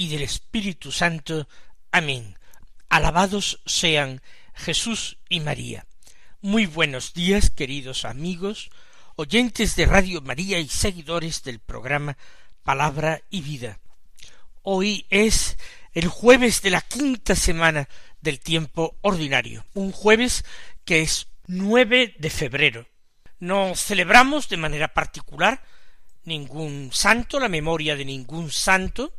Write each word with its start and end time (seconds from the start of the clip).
y 0.00 0.08
del 0.08 0.22
Espíritu 0.22 0.92
Santo. 0.92 1.46
Amén. 1.92 2.38
Alabados 2.88 3.60
sean 3.66 4.22
Jesús 4.54 5.18
y 5.28 5.40
María. 5.40 5.84
Muy 6.40 6.64
buenos 6.64 7.12
días, 7.12 7.50
queridos 7.50 8.06
amigos, 8.06 8.70
oyentes 9.16 9.76
de 9.76 9.84
Radio 9.84 10.22
María 10.22 10.58
y 10.58 10.68
seguidores 10.68 11.42
del 11.42 11.58
programa 11.58 12.16
Palabra 12.62 13.20
y 13.28 13.42
Vida. 13.42 13.78
Hoy 14.62 15.04
es 15.10 15.58
el 15.92 16.08
jueves 16.08 16.62
de 16.62 16.70
la 16.70 16.80
quinta 16.80 17.36
semana 17.36 17.86
del 18.22 18.40
tiempo 18.40 18.96
ordinario, 19.02 19.66
un 19.74 19.92
jueves 19.92 20.46
que 20.86 21.02
es 21.02 21.28
nueve 21.46 22.14
de 22.18 22.30
febrero. 22.30 22.86
No 23.38 23.74
celebramos 23.76 24.48
de 24.48 24.56
manera 24.56 24.94
particular 24.94 25.62
ningún 26.24 26.88
santo, 26.90 27.38
la 27.38 27.50
memoria 27.50 27.96
de 27.96 28.06
ningún 28.06 28.50
santo, 28.50 29.12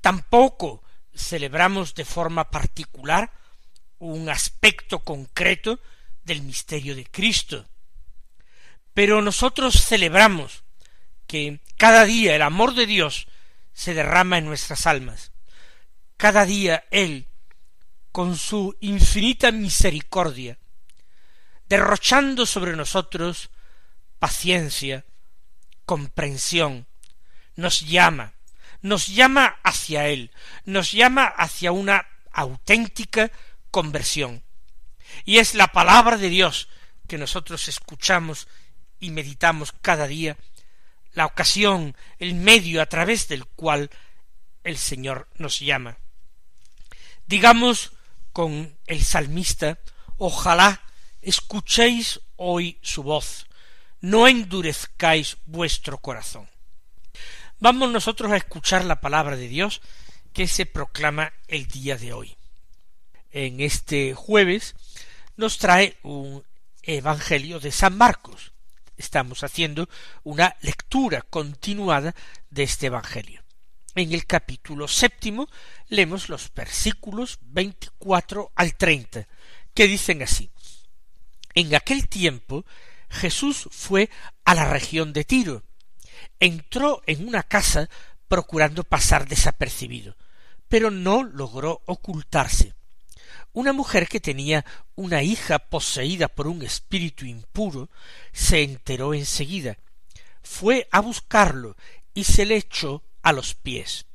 tampoco 0.00 0.82
celebramos 1.14 1.94
de 1.94 2.04
forma 2.04 2.50
particular 2.50 3.32
un 3.98 4.28
aspecto 4.28 5.00
concreto 5.00 5.80
del 6.24 6.42
misterio 6.42 6.94
de 6.94 7.06
Cristo. 7.06 7.66
Pero 8.92 9.22
nosotros 9.22 9.84
celebramos 9.84 10.64
que 11.26 11.60
cada 11.76 12.04
día 12.04 12.34
el 12.34 12.42
amor 12.42 12.74
de 12.74 12.86
Dios 12.86 13.26
se 13.72 13.94
derrama 13.94 14.38
en 14.38 14.46
nuestras 14.46 14.86
almas. 14.86 15.32
Cada 16.16 16.44
día 16.44 16.84
Él, 16.90 17.28
con 18.10 18.36
su 18.36 18.76
infinita 18.80 19.52
misericordia, 19.52 20.58
derrochando 21.68 22.46
sobre 22.46 22.74
nosotros 22.76 23.50
paciencia, 24.18 25.04
comprensión, 25.84 26.86
nos 27.54 27.80
llama, 27.80 28.35
nos 28.82 29.06
llama 29.08 29.58
hacia 29.62 30.08
Él, 30.08 30.30
nos 30.64 30.92
llama 30.92 31.24
hacia 31.24 31.72
una 31.72 32.06
auténtica 32.32 33.30
conversión. 33.70 34.42
Y 35.24 35.38
es 35.38 35.54
la 35.54 35.68
palabra 35.68 36.16
de 36.16 36.28
Dios 36.28 36.68
que 37.06 37.18
nosotros 37.18 37.68
escuchamos 37.68 38.48
y 38.98 39.10
meditamos 39.10 39.72
cada 39.72 40.06
día, 40.06 40.36
la 41.12 41.26
ocasión, 41.26 41.96
el 42.18 42.34
medio 42.34 42.82
a 42.82 42.86
través 42.86 43.28
del 43.28 43.46
cual 43.46 43.90
el 44.64 44.76
Señor 44.76 45.28
nos 45.36 45.60
llama. 45.60 45.98
Digamos 47.26 47.92
con 48.32 48.78
el 48.86 49.04
salmista, 49.04 49.78
ojalá 50.18 50.82
escuchéis 51.22 52.20
hoy 52.36 52.78
su 52.82 53.02
voz, 53.02 53.46
no 54.00 54.28
endurezcáis 54.28 55.38
vuestro 55.46 55.98
corazón. 55.98 56.48
Vamos 57.58 57.90
nosotros 57.90 58.30
a 58.30 58.36
escuchar 58.36 58.84
la 58.84 59.00
palabra 59.00 59.34
de 59.34 59.48
Dios 59.48 59.80
que 60.34 60.46
se 60.46 60.66
proclama 60.66 61.32
el 61.48 61.66
día 61.66 61.96
de 61.96 62.12
hoy. 62.12 62.36
En 63.30 63.60
este 63.60 64.12
jueves 64.14 64.74
nos 65.36 65.56
trae 65.56 65.96
un 66.02 66.44
Evangelio 66.82 67.58
de 67.58 67.72
San 67.72 67.96
Marcos. 67.96 68.52
Estamos 68.98 69.42
haciendo 69.42 69.88
una 70.22 70.54
lectura 70.60 71.22
continuada 71.22 72.14
de 72.50 72.62
este 72.62 72.86
Evangelio. 72.86 73.42
En 73.94 74.12
el 74.12 74.26
capítulo 74.26 74.86
séptimo 74.86 75.48
leemos 75.88 76.28
los 76.28 76.52
versículos 76.52 77.38
veinticuatro 77.40 78.52
al 78.54 78.76
treinta, 78.76 79.26
que 79.72 79.86
dicen 79.86 80.22
así. 80.22 80.50
En 81.54 81.74
aquel 81.74 82.06
tiempo 82.06 82.66
Jesús 83.08 83.66
fue 83.72 84.10
a 84.44 84.54
la 84.54 84.70
región 84.70 85.14
de 85.14 85.24
Tiro. 85.24 85.62
Entró 86.40 87.02
en 87.06 87.26
una 87.26 87.42
casa 87.42 87.88
procurando 88.28 88.84
pasar 88.84 89.28
desapercibido, 89.28 90.16
pero 90.68 90.90
no 90.90 91.22
logró 91.22 91.82
ocultarse. 91.86 92.74
Una 93.52 93.72
mujer 93.72 94.06
que 94.08 94.20
tenía 94.20 94.64
una 94.96 95.22
hija 95.22 95.58
poseída 95.58 96.28
por 96.28 96.46
un 96.46 96.62
espíritu 96.62 97.24
impuro 97.24 97.88
se 98.32 98.62
enteró 98.62 99.14
enseguida, 99.14 99.78
fue 100.42 100.88
a 100.90 101.00
buscarlo 101.00 101.76
y 102.12 102.24
se 102.24 102.44
le 102.44 102.56
echó 102.56 103.02
a 103.22 103.32
los 103.32 103.54
pies. 103.54 104.06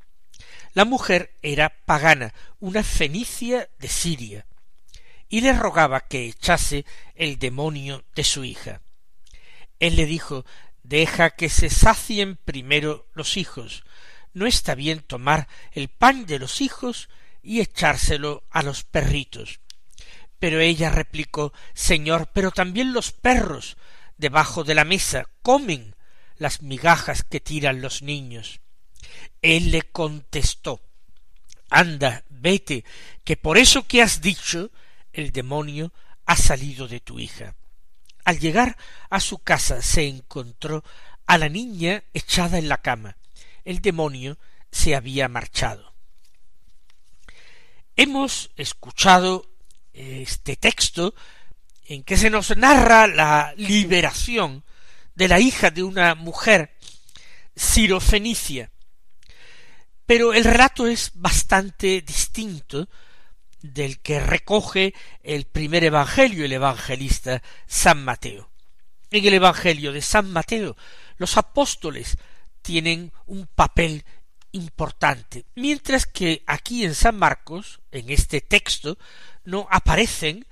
La 0.73 0.85
mujer 0.85 1.33
era 1.41 1.69
pagana, 1.85 2.33
una 2.59 2.83
fenicia 2.83 3.69
de 3.79 3.89
Siria, 3.89 4.45
y 5.27 5.41
le 5.41 5.53
rogaba 5.53 6.01
que 6.01 6.27
echase 6.27 6.85
el 7.15 7.39
demonio 7.39 8.03
de 8.15 8.23
su 8.23 8.43
hija. 8.43 8.81
Él 9.79 9.95
le 9.95 10.05
dijo 10.05 10.45
Deja 10.91 11.29
que 11.29 11.47
se 11.47 11.69
sacien 11.69 12.35
primero 12.35 13.07
los 13.13 13.37
hijos. 13.37 13.85
No 14.33 14.45
está 14.45 14.75
bien 14.75 14.99
tomar 14.99 15.47
el 15.71 15.87
pan 15.87 16.25
de 16.25 16.37
los 16.37 16.59
hijos 16.59 17.07
y 17.41 17.61
echárselo 17.61 18.43
a 18.49 18.61
los 18.61 18.83
perritos. 18.83 19.61
Pero 20.37 20.59
ella 20.59 20.89
replicó 20.89 21.53
Señor, 21.73 22.29
pero 22.33 22.51
también 22.51 22.91
los 22.91 23.13
perros 23.13 23.77
debajo 24.17 24.65
de 24.65 24.75
la 24.75 24.83
mesa 24.83 25.29
comen 25.41 25.95
las 26.35 26.61
migajas 26.61 27.23
que 27.23 27.39
tiran 27.39 27.81
los 27.81 28.01
niños. 28.01 28.59
Él 29.41 29.71
le 29.71 29.83
contestó 29.83 30.81
Anda, 31.69 32.25
vete, 32.27 32.83
que 33.23 33.37
por 33.37 33.57
eso 33.57 33.87
que 33.87 34.01
has 34.01 34.19
dicho 34.19 34.71
el 35.13 35.31
demonio 35.31 35.93
ha 36.25 36.35
salido 36.35 36.89
de 36.89 36.99
tu 36.99 37.17
hija. 37.17 37.55
Al 38.23 38.39
llegar 38.39 38.77
a 39.09 39.19
su 39.19 39.39
casa 39.39 39.81
se 39.81 40.07
encontró 40.07 40.83
a 41.25 41.37
la 41.37 41.49
niña 41.49 42.03
echada 42.13 42.57
en 42.57 42.69
la 42.69 42.77
cama. 42.77 43.17
El 43.65 43.81
demonio 43.81 44.37
se 44.71 44.95
había 44.95 45.27
marchado. 45.27 45.93
Hemos 47.95 48.51
escuchado 48.55 49.45
este 49.93 50.55
texto 50.55 51.13
en 51.85 52.03
que 52.03 52.17
se 52.17 52.29
nos 52.29 52.55
narra 52.55 53.07
la 53.07 53.53
liberación 53.57 54.63
de 55.15 55.27
la 55.27 55.39
hija 55.39 55.71
de 55.71 55.83
una 55.83 56.15
mujer 56.15 56.75
sirofenicia. 57.55 58.71
Pero 60.05 60.33
el 60.33 60.43
relato 60.43 60.87
es 60.87 61.11
bastante 61.15 62.01
distinto 62.01 62.87
del 63.61 63.99
que 63.99 64.19
recoge 64.19 64.93
el 65.23 65.45
primer 65.45 65.83
Evangelio, 65.83 66.45
el 66.45 66.53
evangelista 66.53 67.41
San 67.67 68.03
Mateo. 68.03 68.49
En 69.11 69.25
el 69.25 69.33
Evangelio 69.33 69.91
de 69.91 70.01
San 70.01 70.31
Mateo, 70.31 70.77
los 71.17 71.37
apóstoles 71.37 72.17
tienen 72.61 73.11
un 73.25 73.47
papel 73.47 74.05
importante, 74.51 75.45
mientras 75.55 76.05
que 76.05 76.43
aquí 76.47 76.83
en 76.85 76.95
San 76.95 77.17
Marcos, 77.17 77.81
en 77.91 78.09
este 78.09 78.41
texto, 78.41 78.97
no 79.43 79.67
aparecen 79.69 80.45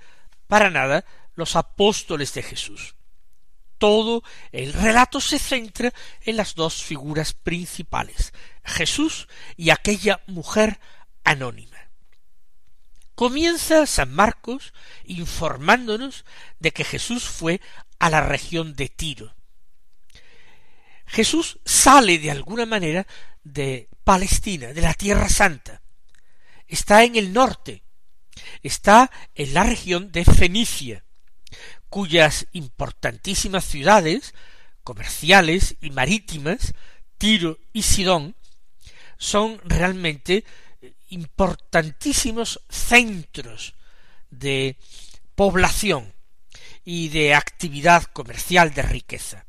para 0.46 0.70
nada 0.70 1.04
los 1.34 1.56
apóstoles 1.56 2.34
de 2.34 2.42
Jesús. 2.42 2.94
Todo 3.78 4.22
el 4.52 4.72
relato 4.74 5.20
se 5.20 5.38
centra 5.38 5.92
en 6.22 6.36
las 6.36 6.54
dos 6.54 6.82
figuras 6.82 7.32
principales, 7.32 8.34
Jesús 8.62 9.26
y 9.56 9.70
aquella 9.70 10.20
mujer 10.26 10.80
anónima. 11.24 11.69
Comienza 13.20 13.84
San 13.84 14.14
Marcos 14.14 14.72
informándonos 15.04 16.24
de 16.58 16.72
que 16.72 16.84
Jesús 16.84 17.24
fue 17.24 17.60
a 17.98 18.08
la 18.08 18.22
región 18.22 18.74
de 18.74 18.88
Tiro. 18.88 19.34
Jesús 21.04 21.58
sale 21.66 22.18
de 22.18 22.30
alguna 22.30 22.64
manera 22.64 23.06
de 23.44 23.90
Palestina, 24.04 24.68
de 24.68 24.80
la 24.80 24.94
Tierra 24.94 25.28
Santa. 25.28 25.82
Está 26.66 27.04
en 27.04 27.14
el 27.14 27.34
norte, 27.34 27.82
está 28.62 29.10
en 29.34 29.52
la 29.52 29.64
región 29.64 30.12
de 30.12 30.24
Fenicia, 30.24 31.04
cuyas 31.90 32.46
importantísimas 32.52 33.66
ciudades 33.66 34.34
comerciales 34.82 35.76
y 35.82 35.90
marítimas, 35.90 36.72
Tiro 37.18 37.58
y 37.74 37.82
Sidón, 37.82 38.34
son 39.18 39.60
realmente 39.62 40.42
importantísimos 41.10 42.60
centros 42.68 43.74
de 44.30 44.76
población 45.34 46.12
y 46.84 47.08
de 47.10 47.34
actividad 47.34 48.04
comercial 48.04 48.72
de 48.72 48.82
riqueza. 48.82 49.46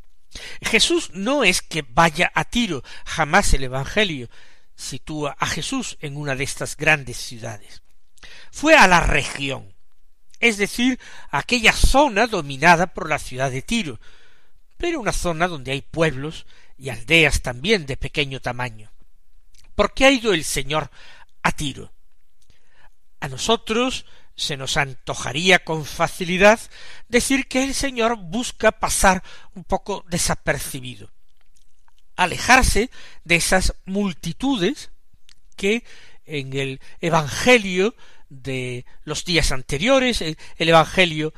Jesús 0.62 1.12
no 1.14 1.44
es 1.44 1.62
que 1.62 1.84
vaya 1.88 2.32
a 2.34 2.46
Tiro, 2.46 2.84
jamás 3.06 3.54
el 3.54 3.64
Evangelio 3.64 4.30
sitúa 4.76 5.36
a 5.40 5.46
Jesús 5.46 5.98
en 6.02 6.18
una 6.18 6.36
de 6.36 6.44
estas 6.44 6.76
grandes 6.76 7.18
ciudades. 7.18 7.82
Fue 8.52 8.76
a 8.76 8.88
la 8.88 9.02
región, 9.02 9.74
es 10.40 10.58
decir, 10.58 11.00
a 11.30 11.40
aquella 11.40 11.74
zona 11.74 12.28
dominada 12.28 12.88
por 12.88 13.10
la 13.10 13.20
ciudad 13.20 13.52
de 13.52 13.62
Tiro, 13.62 14.00
pero 14.78 15.00
una 15.00 15.14
zona 15.14 15.48
donde 15.48 15.72
hay 15.72 15.82
pueblos 15.82 16.46
y 16.78 16.90
aldeas 16.90 17.42
también 17.42 17.86
de 17.86 17.98
pequeño 17.98 18.40
tamaño. 18.40 18.92
¿Por 19.76 19.94
qué 19.94 20.06
ha 20.06 20.12
ido 20.12 20.34
el 20.34 20.44
Señor 20.44 20.90
a 21.44 21.52
Tiro? 21.52 21.92
A 23.20 23.28
nosotros 23.28 24.06
se 24.36 24.58
nos 24.58 24.78
antojaría 24.78 25.64
con 25.64 25.86
facilidad 25.86 26.60
decir 27.08 27.48
que 27.48 27.64
el 27.64 27.74
Señor 27.74 28.18
busca 28.18 28.72
pasar 28.72 29.24
un 29.54 29.64
poco 29.64 30.04
desapercibido, 30.10 31.12
alejarse 32.16 32.90
de 33.24 33.36
esas 33.36 33.76
multitudes 33.86 34.92
que 35.56 35.84
en 36.26 36.54
el 36.54 36.82
Evangelio 37.02 37.96
de 38.30 38.86
los 39.04 39.26
días 39.26 39.52
anteriores, 39.52 40.22
el, 40.22 40.38
Evangelio 40.58 41.34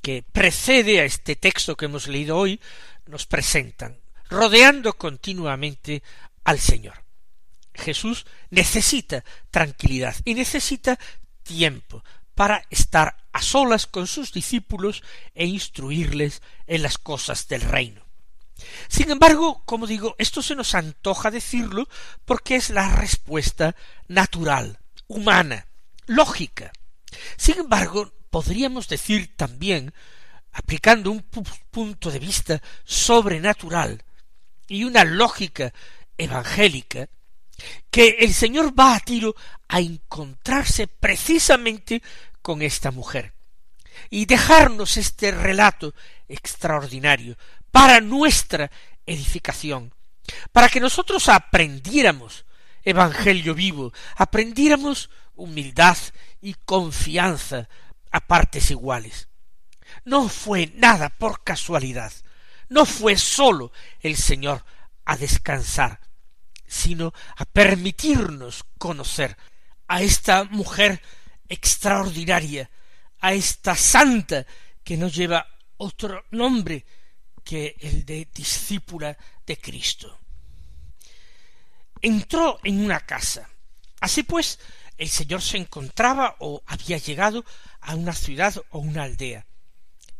que 0.00 0.22
precede 0.22 1.00
a 1.00 1.04
este 1.04 1.36
texto 1.36 1.76
que 1.76 1.86
hemos 1.86 2.06
leído 2.06 2.38
hoy, 2.38 2.60
nos 3.06 3.26
presentan, 3.26 3.98
rodeando 4.30 4.92
continuamente 4.94 6.02
al 6.44 6.60
Señor. 6.60 7.07
Jesús 7.78 8.26
necesita 8.50 9.24
tranquilidad 9.50 10.14
y 10.24 10.34
necesita 10.34 10.98
tiempo 11.42 12.04
para 12.34 12.64
estar 12.70 13.16
a 13.32 13.42
solas 13.42 13.86
con 13.86 14.06
sus 14.06 14.32
discípulos 14.32 15.02
e 15.34 15.46
instruirles 15.46 16.42
en 16.66 16.82
las 16.82 16.98
cosas 16.98 17.48
del 17.48 17.62
reino. 17.62 18.04
Sin 18.88 19.10
embargo, 19.10 19.62
como 19.64 19.86
digo, 19.86 20.14
esto 20.18 20.42
se 20.42 20.54
nos 20.54 20.74
antoja 20.74 21.30
decirlo 21.30 21.88
porque 22.24 22.56
es 22.56 22.70
la 22.70 22.88
respuesta 22.96 23.74
natural, 24.08 24.78
humana, 25.06 25.66
lógica. 26.06 26.72
Sin 27.36 27.58
embargo, 27.58 28.12
podríamos 28.30 28.88
decir 28.88 29.36
también, 29.36 29.92
aplicando 30.52 31.10
un 31.10 31.22
punto 31.22 32.10
de 32.10 32.18
vista 32.18 32.62
sobrenatural 32.84 34.04
y 34.66 34.84
una 34.84 35.04
lógica 35.04 35.72
evangélica, 36.16 37.08
que 37.90 38.16
el 38.20 38.34
Señor 38.34 38.78
va 38.78 38.94
a 38.94 39.00
Tiro 39.00 39.34
a 39.68 39.80
encontrarse 39.80 40.86
precisamente 40.86 42.02
con 42.42 42.62
esta 42.62 42.90
mujer 42.90 43.34
y 44.10 44.26
dejarnos 44.26 44.96
este 44.96 45.30
relato 45.30 45.94
extraordinario 46.28 47.36
para 47.70 48.00
nuestra 48.00 48.70
edificación, 49.06 49.94
para 50.52 50.68
que 50.68 50.80
nosotros 50.80 51.28
aprendiéramos 51.28 52.44
evangelio 52.82 53.54
vivo, 53.54 53.92
aprendiéramos 54.16 55.10
humildad 55.34 55.96
y 56.40 56.54
confianza 56.54 57.68
a 58.10 58.20
partes 58.20 58.70
iguales. 58.70 59.28
No 60.04 60.28
fue 60.28 60.72
nada 60.74 61.10
por 61.10 61.42
casualidad, 61.42 62.12
no 62.68 62.86
fue 62.86 63.16
sólo 63.16 63.72
el 64.00 64.16
Señor 64.16 64.64
a 65.04 65.16
descansar, 65.16 66.00
sino 66.68 67.12
a 67.36 67.44
permitirnos 67.44 68.64
conocer 68.78 69.36
a 69.88 70.02
esta 70.02 70.44
mujer 70.44 71.00
extraordinaria, 71.48 72.70
a 73.20 73.32
esta 73.32 73.74
santa 73.74 74.46
que 74.84 74.96
no 74.96 75.08
lleva 75.08 75.46
otro 75.78 76.24
nombre 76.30 76.84
que 77.42 77.76
el 77.80 78.04
de 78.04 78.28
discípula 78.32 79.16
de 79.46 79.56
Cristo. 79.56 80.18
Entró 82.00 82.60
en 82.62 82.84
una 82.84 83.00
casa. 83.00 83.48
Así 84.00 84.22
pues, 84.22 84.58
el 84.98 85.08
Señor 85.08 85.40
se 85.40 85.56
encontraba 85.56 86.36
o 86.40 86.62
había 86.66 86.98
llegado 86.98 87.44
a 87.80 87.94
una 87.94 88.12
ciudad 88.12 88.54
o 88.70 88.78
una 88.78 89.04
aldea. 89.04 89.46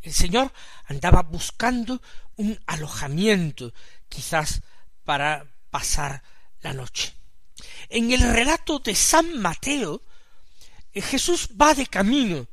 El 0.01 0.13
Señor 0.13 0.53
andaba 0.87 1.23
buscando 1.23 2.01
un 2.37 2.59
alojamiento, 2.67 3.75
quizás 4.09 4.63
para 5.05 5.47
pasar 5.71 6.23
la 6.63 6.73
noche. 6.73 7.15
En 7.89 8.13
el 8.13 8.23
relato 8.23 8.79
de 8.79 8.95
San 8.95 9.39
Mateo, 9.39 10.03
eh, 10.93 11.03
Jesús 11.03 11.49
va 11.61 11.75
de 11.75 11.87
camino, 11.87 12.49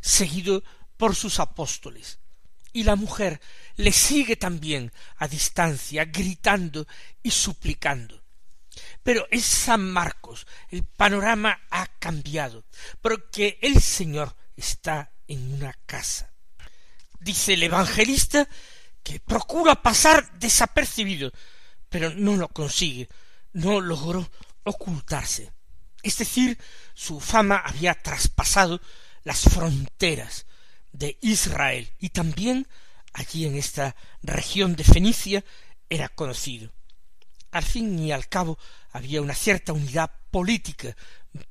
seguido 0.00 0.62
por 0.96 1.14
sus 1.14 1.40
apóstoles, 1.40 2.18
y 2.72 2.84
la 2.84 2.96
mujer 2.96 3.40
le 3.76 3.92
sigue 3.92 4.36
también 4.36 4.92
a 5.16 5.28
distancia, 5.28 6.04
gritando 6.06 6.86
y 7.22 7.30
suplicando. 7.30 8.22
Pero 9.02 9.26
en 9.30 9.40
San 9.40 9.90
Marcos 9.90 10.46
el 10.70 10.84
panorama 10.84 11.60
ha 11.70 11.86
cambiado, 11.98 12.64
porque 13.00 13.58
el 13.62 13.80
Señor 13.80 14.36
está 14.56 15.12
en 15.26 15.54
una 15.54 15.72
casa. 15.86 16.32
Dice 17.20 17.54
el 17.54 17.62
evangelista 17.62 18.48
que 19.02 19.20
procura 19.20 19.82
pasar 19.82 20.38
desapercibido, 20.38 21.32
pero 21.88 22.10
no 22.10 22.36
lo 22.36 22.48
consigue, 22.48 23.08
no 23.58 23.80
logró 23.80 24.30
ocultarse. 24.62 25.52
Es 26.02 26.18
decir, 26.18 26.58
su 26.94 27.20
fama 27.20 27.56
había 27.56 27.94
traspasado 27.94 28.80
las 29.24 29.40
fronteras 29.40 30.46
de 30.92 31.18
Israel 31.20 31.92
y 31.98 32.10
también 32.10 32.68
allí 33.12 33.46
en 33.46 33.56
esta 33.56 33.96
región 34.22 34.76
de 34.76 34.84
Fenicia 34.84 35.44
era 35.88 36.08
conocido. 36.08 36.72
Al 37.50 37.64
fin 37.64 37.98
y 37.98 38.12
al 38.12 38.28
cabo 38.28 38.58
había 38.92 39.20
una 39.22 39.34
cierta 39.34 39.72
unidad 39.72 40.10
política 40.30 40.96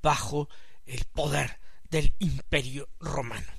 bajo 0.02 0.50
el 0.86 1.04
poder 1.06 1.60
del 1.90 2.16
imperio 2.20 2.88
romano. 3.00 3.52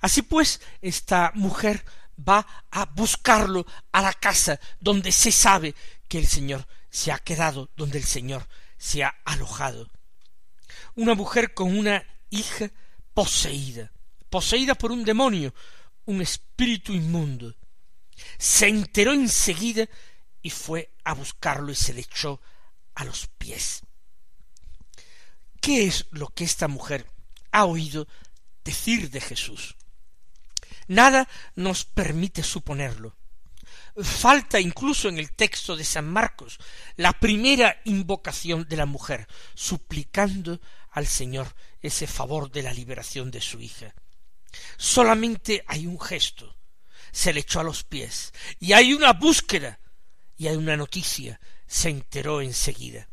Así 0.00 0.22
pues, 0.22 0.60
esta 0.82 1.32
mujer 1.34 1.82
va 2.16 2.46
a 2.70 2.84
buscarlo 2.86 3.64
a 3.92 4.02
la 4.02 4.12
casa 4.12 4.60
donde 4.80 5.12
se 5.12 5.32
sabe 5.32 5.74
que 6.08 6.18
el 6.18 6.26
Señor 6.26 6.66
se 6.90 7.12
ha 7.12 7.18
quedado, 7.18 7.70
donde 7.76 7.98
el 7.98 8.04
Señor 8.04 8.48
se 8.76 9.04
ha 9.04 9.08
alojado. 9.24 9.90
Una 10.94 11.14
mujer 11.14 11.54
con 11.54 11.76
una 11.76 12.04
hija 12.30 12.70
poseída, 13.14 13.92
poseída 14.30 14.74
por 14.74 14.92
un 14.92 15.04
demonio, 15.04 15.54
un 16.04 16.22
espíritu 16.22 16.92
inmundo. 16.92 17.54
Se 18.38 18.68
enteró 18.68 19.12
enseguida 19.12 19.88
y 20.42 20.50
fue 20.50 20.94
a 21.04 21.14
buscarlo 21.14 21.72
y 21.72 21.74
se 21.74 21.92
le 21.92 22.00
echó 22.00 22.40
a 22.94 23.04
los 23.04 23.26
pies. 23.26 23.82
¿Qué 25.60 25.86
es 25.86 26.06
lo 26.10 26.28
que 26.28 26.44
esta 26.44 26.68
mujer 26.68 27.06
ha 27.50 27.64
oído 27.64 28.08
decir 28.64 29.10
de 29.10 29.20
Jesús? 29.20 29.76
Nada 30.86 31.28
nos 31.54 31.84
permite 31.84 32.42
suponerlo. 32.42 33.17
Falta 34.02 34.60
incluso 34.60 35.08
en 35.08 35.18
el 35.18 35.32
texto 35.32 35.76
de 35.76 35.84
San 35.84 36.08
Marcos 36.08 36.58
la 36.96 37.12
primera 37.12 37.80
invocación 37.84 38.66
de 38.68 38.76
la 38.76 38.86
mujer, 38.86 39.26
suplicando 39.54 40.60
al 40.90 41.06
Señor 41.06 41.54
ese 41.80 42.06
favor 42.06 42.50
de 42.50 42.62
la 42.62 42.72
liberación 42.72 43.30
de 43.30 43.40
su 43.40 43.60
hija. 43.60 43.94
Solamente 44.76 45.64
hay 45.66 45.86
un 45.86 46.00
gesto, 46.00 46.56
se 47.10 47.32
le 47.32 47.40
echó 47.40 47.60
a 47.60 47.64
los 47.64 47.82
pies, 47.82 48.32
y 48.60 48.72
hay 48.72 48.92
una 48.92 49.12
búsqueda, 49.14 49.80
y 50.36 50.46
hay 50.46 50.56
una 50.56 50.76
noticia, 50.76 51.40
se 51.66 51.88
enteró 51.90 52.40
enseguida. 52.40 53.08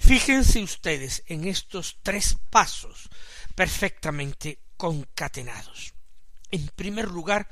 Fíjense 0.00 0.62
ustedes 0.62 1.22
en 1.26 1.46
estos 1.46 1.98
tres 2.02 2.36
pasos 2.50 3.08
perfectamente 3.54 4.62
concatenados. 4.76 5.94
En 6.50 6.66
primer 6.68 7.08
lugar 7.08 7.48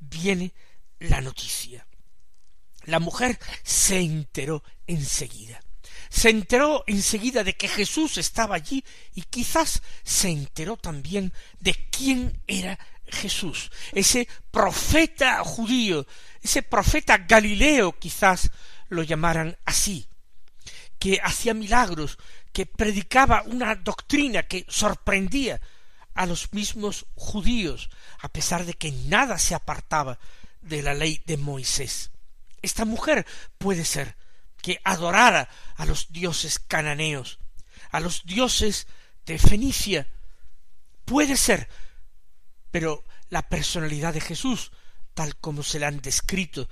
viene 0.00 0.52
la 0.98 1.20
noticia. 1.20 1.86
La 2.88 3.00
mujer 3.00 3.38
se 3.62 4.00
enteró 4.00 4.64
enseguida. 4.86 5.60
Se 6.08 6.30
enteró 6.30 6.84
enseguida 6.86 7.44
de 7.44 7.54
que 7.54 7.68
Jesús 7.68 8.16
estaba 8.16 8.54
allí 8.56 8.82
y 9.14 9.22
quizás 9.22 9.82
se 10.02 10.30
enteró 10.30 10.78
también 10.78 11.34
de 11.60 11.74
quién 11.90 12.40
era 12.46 12.78
Jesús, 13.06 13.70
ese 13.92 14.26
profeta 14.50 15.44
judío, 15.44 16.06
ese 16.42 16.62
profeta 16.62 17.18
galileo 17.18 17.98
quizás 17.98 18.50
lo 18.88 19.02
llamaran 19.02 19.58
así, 19.66 20.08
que 20.98 21.20
hacía 21.22 21.52
milagros, 21.52 22.18
que 22.52 22.64
predicaba 22.64 23.42
una 23.42 23.74
doctrina 23.74 24.44
que 24.44 24.64
sorprendía 24.68 25.60
a 26.14 26.24
los 26.24 26.54
mismos 26.54 27.04
judíos, 27.14 27.90
a 28.20 28.28
pesar 28.30 28.64
de 28.64 28.72
que 28.72 28.92
nada 28.92 29.38
se 29.38 29.54
apartaba 29.54 30.18
de 30.62 30.82
la 30.82 30.94
ley 30.94 31.22
de 31.26 31.36
Moisés. 31.36 32.10
Esta 32.62 32.84
mujer 32.84 33.26
puede 33.58 33.84
ser 33.84 34.16
que 34.62 34.80
adorara 34.84 35.48
a 35.76 35.84
los 35.84 36.12
dioses 36.12 36.58
cananeos, 36.58 37.38
a 37.90 38.00
los 38.00 38.24
dioses 38.24 38.86
de 39.26 39.38
Fenicia. 39.38 40.08
Puede 41.04 41.36
ser, 41.36 41.68
pero 42.70 43.04
la 43.30 43.48
personalidad 43.48 44.14
de 44.14 44.20
Jesús, 44.20 44.72
tal 45.14 45.36
como 45.36 45.62
se 45.62 45.78
la 45.78 45.88
han 45.88 46.00
descrito, 46.00 46.68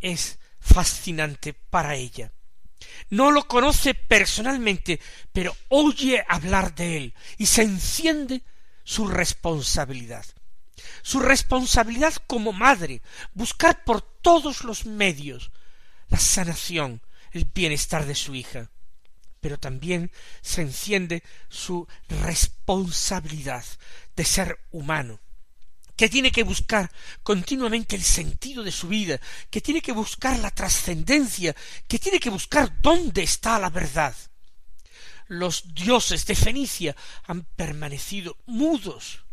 es 0.00 0.38
fascinante 0.60 1.54
para 1.54 1.94
ella. 1.94 2.32
No 3.10 3.30
lo 3.30 3.46
conoce 3.48 3.94
personalmente, 3.94 5.00
pero 5.32 5.56
oye 5.68 6.24
hablar 6.28 6.74
de 6.74 6.96
él 6.96 7.14
y 7.38 7.46
se 7.46 7.62
enciende 7.62 8.42
su 8.82 9.08
responsabilidad. 9.08 10.24
Su 11.02 11.20
responsabilidad 11.20 12.14
como 12.26 12.52
madre, 12.52 13.02
buscar 13.32 13.84
por 13.84 14.02
todos 14.02 14.64
los 14.64 14.86
medios 14.86 15.50
la 16.08 16.18
sanación, 16.18 17.02
el 17.32 17.44
bienestar 17.44 18.06
de 18.06 18.14
su 18.14 18.34
hija. 18.34 18.70
Pero 19.40 19.58
también 19.58 20.10
se 20.40 20.62
enciende 20.62 21.22
su 21.48 21.86
responsabilidad 22.08 23.64
de 24.16 24.24
ser 24.24 24.58
humano, 24.70 25.20
que 25.96 26.08
tiene 26.08 26.32
que 26.32 26.42
buscar 26.42 26.90
continuamente 27.22 27.96
el 27.96 28.02
sentido 28.02 28.62
de 28.62 28.72
su 28.72 28.88
vida, 28.88 29.20
que 29.50 29.60
tiene 29.60 29.82
que 29.82 29.92
buscar 29.92 30.38
la 30.38 30.50
trascendencia, 30.50 31.54
que 31.86 31.98
tiene 31.98 32.18
que 32.18 32.30
buscar 32.30 32.80
dónde 32.80 33.22
está 33.22 33.58
la 33.58 33.70
verdad. 33.70 34.14
Los 35.26 35.74
dioses 35.74 36.26
de 36.26 36.34
Fenicia 36.34 36.96
han 37.26 37.44
permanecido 37.44 38.36
mudos 38.46 39.23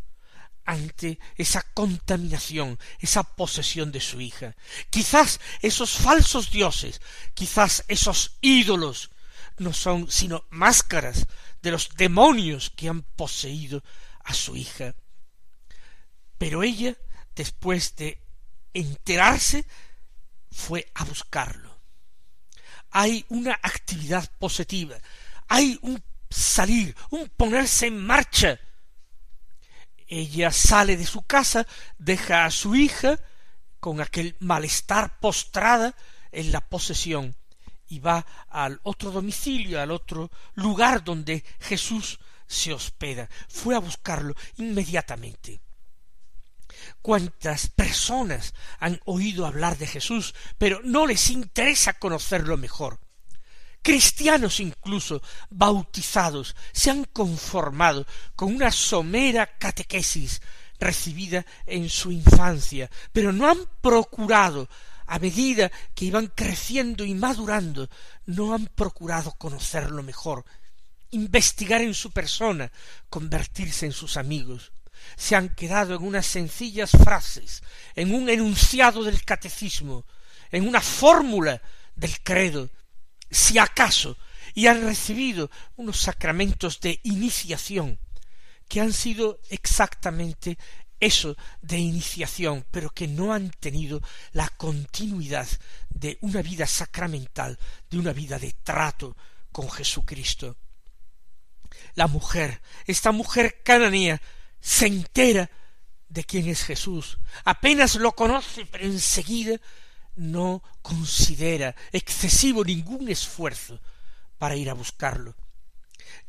ante 0.64 1.18
esa 1.36 1.62
contaminación, 1.74 2.78
esa 2.98 3.22
posesión 3.22 3.92
de 3.92 4.00
su 4.00 4.20
hija. 4.20 4.54
Quizás 4.90 5.40
esos 5.60 5.92
falsos 5.92 6.50
dioses, 6.50 7.00
quizás 7.34 7.84
esos 7.88 8.36
ídolos, 8.40 9.10
no 9.58 9.72
son 9.72 10.10
sino 10.10 10.44
máscaras 10.50 11.26
de 11.62 11.70
los 11.70 11.90
demonios 11.96 12.70
que 12.70 12.88
han 12.88 13.02
poseído 13.02 13.82
a 14.24 14.34
su 14.34 14.56
hija. 14.56 14.94
Pero 16.38 16.62
ella, 16.62 16.96
después 17.34 17.94
de 17.96 18.20
enterarse, 18.74 19.66
fue 20.50 20.90
a 20.94 21.04
buscarlo. 21.04 21.80
Hay 22.90 23.24
una 23.28 23.52
actividad 23.62 24.30
positiva, 24.38 24.98
hay 25.48 25.78
un 25.82 26.02
salir, 26.28 26.96
un 27.10 27.28
ponerse 27.28 27.86
en 27.86 28.04
marcha. 28.04 28.58
Ella 30.08 30.50
sale 30.50 30.96
de 30.96 31.06
su 31.06 31.22
casa, 31.22 31.66
deja 31.98 32.44
a 32.44 32.50
su 32.50 32.74
hija 32.74 33.18
con 33.80 34.00
aquel 34.00 34.36
malestar 34.40 35.18
postrada 35.20 35.94
en 36.30 36.52
la 36.52 36.60
posesión 36.60 37.36
y 37.88 37.98
va 37.98 38.24
al 38.48 38.80
otro 38.84 39.10
domicilio, 39.10 39.80
al 39.80 39.90
otro 39.90 40.30
lugar 40.54 41.04
donde 41.04 41.44
Jesús 41.60 42.20
se 42.46 42.72
hospeda. 42.72 43.28
Fue 43.48 43.74
a 43.74 43.80
buscarlo 43.80 44.34
inmediatamente 44.56 45.60
cuántas 47.00 47.68
personas 47.68 48.54
han 48.78 49.00
oído 49.04 49.46
hablar 49.46 49.78
de 49.78 49.86
Jesús, 49.86 50.34
pero 50.58 50.80
no 50.84 51.06
les 51.06 51.30
interesa 51.30 51.94
conocerlo 51.94 52.56
mejor. 52.56 53.00
Cristianos 53.82 54.60
incluso, 54.60 55.20
bautizados, 55.50 56.54
se 56.72 56.90
han 56.90 57.04
conformado 57.04 58.06
con 58.36 58.54
una 58.54 58.70
somera 58.70 59.58
catequesis 59.58 60.40
recibida 60.78 61.44
en 61.66 61.90
su 61.90 62.12
infancia, 62.12 62.90
pero 63.12 63.32
no 63.32 63.48
han 63.48 63.58
procurado, 63.80 64.68
a 65.06 65.18
medida 65.18 65.70
que 65.94 66.06
iban 66.06 66.28
creciendo 66.28 67.04
y 67.04 67.14
madurando, 67.14 67.88
no 68.26 68.54
han 68.54 68.66
procurado 68.66 69.32
conocerlo 69.32 70.02
mejor, 70.02 70.44
investigar 71.10 71.82
en 71.82 71.94
su 71.94 72.12
persona, 72.12 72.70
convertirse 73.10 73.86
en 73.86 73.92
sus 73.92 74.16
amigos. 74.16 74.72
Se 75.16 75.34
han 75.34 75.48
quedado 75.48 75.96
en 75.96 76.02
unas 76.02 76.26
sencillas 76.26 76.92
frases, 76.92 77.62
en 77.96 78.14
un 78.14 78.28
enunciado 78.28 79.02
del 79.02 79.24
catecismo, 79.24 80.06
en 80.52 80.68
una 80.68 80.80
fórmula 80.80 81.60
del 81.96 82.20
credo, 82.22 82.70
si 83.32 83.58
acaso, 83.58 84.16
y 84.54 84.66
han 84.66 84.82
recibido 84.82 85.50
unos 85.76 86.00
sacramentos 86.00 86.80
de 86.80 87.00
iniciación, 87.02 87.98
que 88.68 88.80
han 88.80 88.92
sido 88.92 89.40
exactamente 89.48 90.58
eso 91.00 91.36
de 91.60 91.78
iniciación, 91.78 92.64
pero 92.70 92.90
que 92.90 93.08
no 93.08 93.32
han 93.32 93.50
tenido 93.50 94.00
la 94.32 94.48
continuidad 94.50 95.48
de 95.88 96.18
una 96.20 96.42
vida 96.42 96.66
sacramental, 96.66 97.58
de 97.90 97.98
una 97.98 98.12
vida 98.12 98.38
de 98.38 98.54
trato 98.62 99.16
con 99.50 99.68
Jesucristo. 99.70 100.56
La 101.94 102.06
mujer, 102.06 102.60
esta 102.86 103.10
mujer 103.10 103.62
cananea, 103.64 104.20
se 104.60 104.86
entera 104.86 105.50
de 106.08 106.24
quién 106.24 106.48
es 106.48 106.62
Jesús, 106.62 107.18
apenas 107.44 107.96
lo 107.96 108.12
conoce, 108.12 108.66
pero 108.66 108.84
enseguida 108.84 109.58
no 110.16 110.62
considera 110.82 111.74
excesivo 111.92 112.64
ningún 112.64 113.08
esfuerzo 113.08 113.80
para 114.38 114.56
ir 114.56 114.70
a 114.70 114.74
buscarlo. 114.74 115.34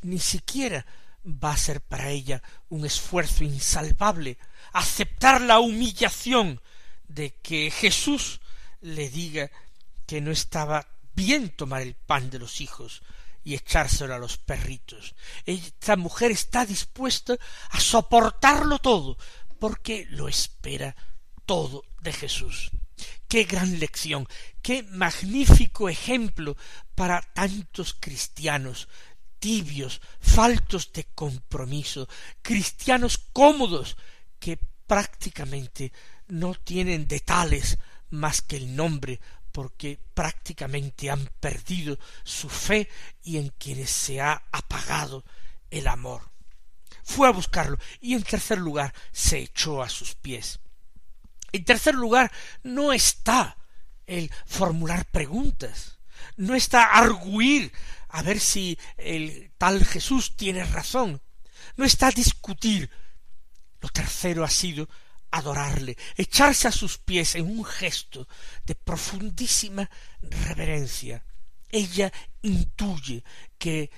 Ni 0.02 0.18
siquiera 0.18 0.86
va 1.24 1.52
a 1.52 1.56
ser 1.56 1.80
para 1.80 2.10
ella 2.10 2.42
un 2.68 2.84
esfuerzo 2.84 3.44
insalvable 3.44 4.38
aceptar 4.72 5.40
la 5.40 5.60
humillación 5.60 6.60
de 7.08 7.34
que 7.36 7.70
Jesús 7.70 8.40
le 8.80 9.08
diga 9.08 9.50
que 10.06 10.20
no 10.20 10.30
estaba 10.30 10.86
bien 11.14 11.50
tomar 11.50 11.82
el 11.82 11.94
pan 11.94 12.30
de 12.30 12.38
los 12.38 12.60
hijos, 12.60 13.02
y 13.44 13.54
echárselo 13.54 14.14
a 14.14 14.18
los 14.18 14.38
perritos. 14.38 15.14
Esta 15.44 15.96
mujer 15.96 16.30
está 16.30 16.64
dispuesta 16.64 17.36
a 17.70 17.78
soportarlo 17.78 18.78
todo, 18.78 19.18
porque 19.58 20.06
lo 20.10 20.28
espera 20.28 20.96
todo 21.44 21.84
de 22.00 22.12
Jesús. 22.12 22.70
Qué 23.28 23.44
gran 23.44 23.78
lección, 23.78 24.28
qué 24.62 24.82
magnífico 24.84 25.88
ejemplo 25.88 26.56
para 26.94 27.20
tantos 27.20 27.96
cristianos 27.98 28.88
tibios, 29.38 30.00
faltos 30.20 30.90
de 30.92 31.04
compromiso, 31.14 32.08
cristianos 32.40 33.18
cómodos 33.18 33.96
que 34.38 34.58
prácticamente 34.86 35.92
no 36.28 36.54
tienen 36.54 37.06
de 37.06 37.20
tales 37.20 37.78
más 38.08 38.40
que 38.40 38.56
el 38.56 38.74
nombre 38.74 39.20
porque 39.52 40.00
prácticamente 40.14 41.10
han 41.10 41.28
perdido 41.40 41.98
su 42.24 42.48
fe 42.48 42.88
y 43.22 43.36
en 43.36 43.50
quienes 43.50 43.90
se 43.90 44.20
ha 44.20 44.42
apagado 44.50 45.24
el 45.70 45.88
amor. 45.88 46.22
Fue 47.02 47.28
a 47.28 47.32
buscarlo 47.32 47.78
y 48.00 48.14
en 48.14 48.22
tercer 48.22 48.58
lugar 48.58 48.94
se 49.12 49.38
echó 49.38 49.82
a 49.82 49.88
sus 49.88 50.14
pies. 50.14 50.58
En 51.54 51.64
tercer 51.64 51.94
lugar 51.94 52.32
no 52.64 52.92
está 52.92 53.56
el 54.08 54.28
formular 54.44 55.04
preguntas, 55.04 56.00
no 56.36 56.56
está 56.56 56.86
arguir 56.86 57.70
a 58.08 58.22
ver 58.22 58.40
si 58.40 58.76
el 58.96 59.52
tal 59.56 59.84
Jesús 59.84 60.34
tiene 60.34 60.64
razón, 60.64 61.22
no 61.76 61.84
está 61.84 62.10
discutir. 62.10 62.90
Lo 63.80 63.88
tercero 63.88 64.42
ha 64.42 64.50
sido 64.50 64.88
adorarle, 65.30 65.96
echarse 66.16 66.66
a 66.66 66.72
sus 66.72 66.98
pies 66.98 67.36
en 67.36 67.46
un 67.46 67.64
gesto 67.64 68.26
de 68.66 68.74
profundísima 68.74 69.88
reverencia. 70.22 71.24
Ella 71.70 72.12
intuye 72.42 73.22
que 73.58 73.92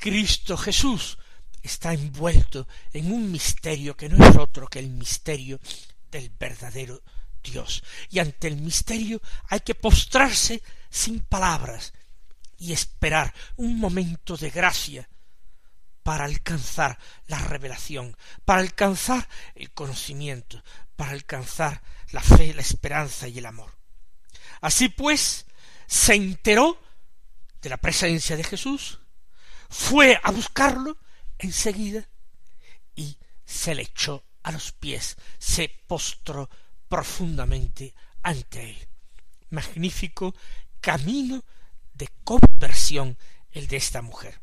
Cristo 0.00 0.56
Jesús 0.56 1.18
está 1.62 1.92
envuelto 1.92 2.66
en 2.94 3.12
un 3.12 3.30
misterio 3.30 3.98
que 3.98 4.08
no 4.08 4.24
es 4.24 4.34
otro 4.36 4.66
que 4.66 4.78
el 4.78 4.88
misterio 4.88 5.60
del 6.12 6.30
verdadero 6.30 7.02
Dios. 7.42 7.82
Y 8.10 8.20
ante 8.20 8.46
el 8.46 8.58
misterio 8.58 9.20
hay 9.48 9.60
que 9.60 9.74
postrarse 9.74 10.62
sin 10.88 11.20
palabras 11.20 11.92
y 12.58 12.72
esperar 12.72 13.34
un 13.56 13.80
momento 13.80 14.36
de 14.36 14.50
gracia 14.50 15.08
para 16.04 16.24
alcanzar 16.24 16.98
la 17.26 17.38
revelación, 17.38 18.16
para 18.44 18.60
alcanzar 18.60 19.28
el 19.54 19.72
conocimiento, 19.72 20.62
para 20.94 21.12
alcanzar 21.12 21.82
la 22.10 22.20
fe, 22.20 22.54
la 22.54 22.60
esperanza 22.60 23.26
y 23.26 23.38
el 23.38 23.46
amor. 23.46 23.76
Así 24.60 24.88
pues, 24.88 25.46
se 25.86 26.14
enteró 26.14 26.80
de 27.62 27.68
la 27.68 27.76
presencia 27.76 28.36
de 28.36 28.44
Jesús, 28.44 29.00
fue 29.70 30.20
a 30.22 30.30
buscarlo 30.30 30.98
enseguida 31.38 32.06
y 32.94 33.16
se 33.44 33.74
le 33.74 33.82
echó 33.82 34.24
a 34.42 34.52
los 34.52 34.72
pies, 34.72 35.16
se 35.38 35.68
postró 35.86 36.48
profundamente 36.88 37.94
ante 38.22 38.70
él. 38.70 38.88
Magnífico 39.50 40.34
camino 40.80 41.44
de 41.94 42.08
conversión 42.24 43.16
el 43.52 43.68
de 43.68 43.76
esta 43.76 44.02
mujer. 44.02 44.41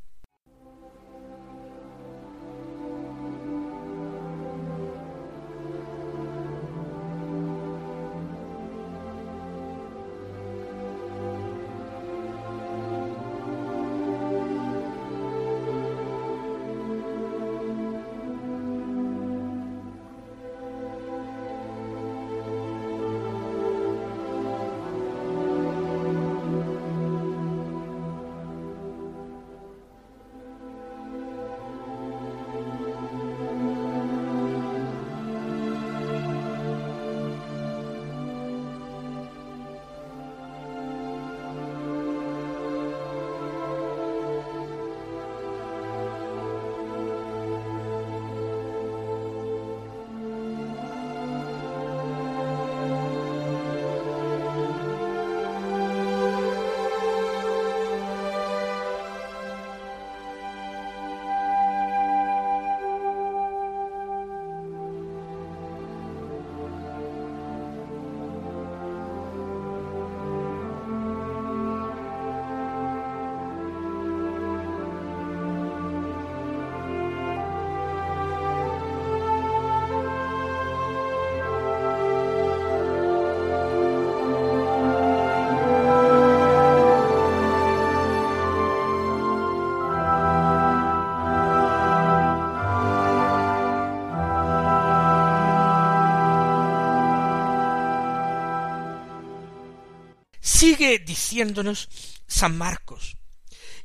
Diciéndonos 100.98 101.90
San 102.26 102.58
Marcos 102.58 103.18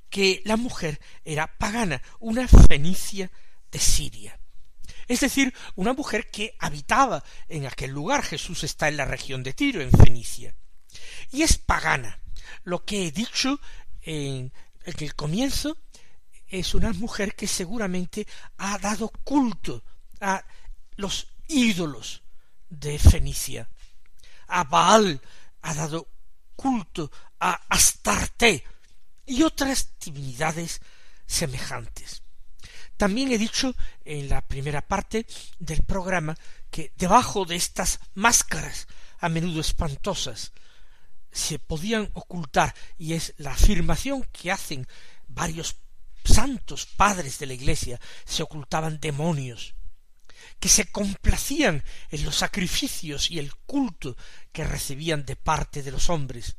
que 0.08 0.42
la 0.44 0.56
mujer 0.56 1.00
era 1.25 1.58
pagana, 1.58 2.00
una 2.20 2.46
fenicia 2.46 3.30
de 3.73 3.78
Siria. 3.80 4.38
Es 5.08 5.20
decir, 5.20 5.52
una 5.75 5.92
mujer 5.92 6.30
que 6.30 6.54
habitaba 6.61 7.25
en 7.49 7.66
aquel 7.66 7.90
lugar. 7.90 8.23
Jesús 8.23 8.62
está 8.64 8.88
en 8.88 8.96
la 8.96 9.04
región 9.04 9.42
de 9.42 9.52
Tiro, 9.52 9.82
en 9.82 9.90
Fenicia. 9.90 10.54
Y 11.32 11.42
es 11.42 11.58
pagana. 11.58 12.23
Lo 12.62 12.84
que 12.84 13.06
he 13.06 13.11
dicho 13.11 13.61
en 14.02 14.52
el 14.84 15.14
comienzo 15.14 15.76
es 16.46 16.75
una 16.75 16.92
mujer 16.92 17.34
que 17.34 17.49
seguramente 17.49 18.26
ha 18.58 18.78
dado 18.78 19.08
culto 19.25 19.82
a 20.20 20.44
los 20.96 21.26
ídolos 21.49 22.23
de 22.68 22.99
Fenicia. 22.99 23.68
A 24.46 24.62
Baal 24.62 25.20
ha 25.62 25.75
dado 25.75 26.13
culto 26.56 27.11
a 27.40 27.52
Astarte 27.68 28.64
y 29.26 29.42
otras 29.42 29.90
divinidades 30.04 30.80
semejantes. 31.26 32.23
También 32.96 33.32
he 33.32 33.38
dicho 33.38 33.75
en 34.04 34.28
la 34.28 34.40
primera 34.40 34.82
parte 34.82 35.26
del 35.58 35.82
programa 35.82 36.36
que 36.71 36.93
debajo 36.97 37.45
de 37.45 37.56
estas 37.56 38.00
máscaras, 38.14 38.86
a 39.19 39.28
menudo 39.28 39.60
espantosas, 39.60 40.52
se 41.32 41.58
podían 41.58 42.10
ocultar, 42.14 42.75
y 42.97 43.14
es 43.14 43.34
la 43.38 43.52
afirmación 43.52 44.25
que 44.32 44.52
hacen 44.52 44.86
varios 45.26 45.76
santos 46.25 46.86
padres 46.86 47.38
de 47.38 47.47
la 47.47 47.54
Iglesia, 47.54 48.00
se 48.25 48.43
ocultaban 48.43 49.00
demonios, 49.00 49.75
que 50.61 50.69
se 50.69 50.91
complacían 50.91 51.85
en 52.11 52.25
los 52.25 52.37
sacrificios 52.37 53.30
y 53.30 53.39
el 53.39 53.54
culto 53.54 54.17
que 54.52 54.65
recibían 54.65 55.25
de 55.25 55.37
parte 55.37 55.83
de 55.83 55.91
los 55.91 56.11
hombres, 56.11 56.57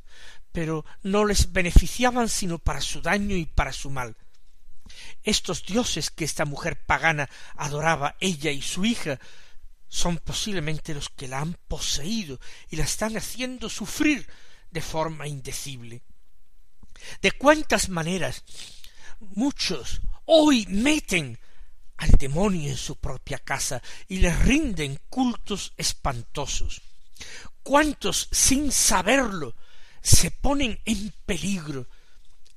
pero 0.52 0.84
no 1.02 1.24
les 1.24 1.52
beneficiaban 1.52 2.28
sino 2.28 2.58
para 2.58 2.80
su 2.80 3.00
daño 3.02 3.36
y 3.36 3.46
para 3.46 3.72
su 3.72 3.90
mal. 3.90 4.16
Estos 5.22 5.64
dioses 5.64 6.10
que 6.10 6.24
esta 6.24 6.44
mujer 6.44 6.84
pagana 6.84 7.28
adoraba 7.56 8.16
ella 8.20 8.50
y 8.50 8.62
su 8.62 8.84
hija 8.84 9.18
son 9.88 10.18
posiblemente 10.18 10.94
los 10.94 11.08
que 11.08 11.28
la 11.28 11.40
han 11.40 11.54
poseído 11.68 12.40
y 12.70 12.76
la 12.76 12.84
están 12.84 13.16
haciendo 13.16 13.68
sufrir 13.68 14.26
de 14.70 14.80
forma 14.80 15.26
indecible. 15.26 16.02
De 17.22 17.32
cuántas 17.32 17.88
maneras 17.88 18.44
muchos 19.20 20.00
hoy 20.24 20.66
meten 20.68 21.38
al 21.98 22.10
demonio 22.10 22.70
en 22.70 22.76
su 22.76 22.96
propia 22.96 23.38
casa 23.38 23.82
y 24.08 24.18
le 24.18 24.34
rinden 24.34 25.00
cultos 25.08 25.72
espantosos. 25.76 26.82
Cuántos 27.62 28.28
sin 28.30 28.70
saberlo 28.70 29.54
se 30.02 30.30
ponen 30.30 30.80
en 30.84 31.12
peligro 31.24 31.88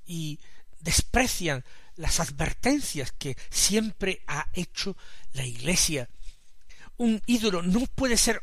y 0.05 0.39
desprecian 0.79 1.63
las 1.95 2.19
advertencias 2.19 3.11
que 3.11 3.37
siempre 3.49 4.23
ha 4.27 4.47
hecho 4.53 4.95
la 5.33 5.45
Iglesia. 5.45 6.09
Un 6.97 7.21
ídolo 7.25 7.61
no 7.61 7.85
puede 7.87 8.17
ser 8.17 8.41